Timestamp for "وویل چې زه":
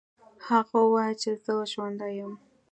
0.83-1.53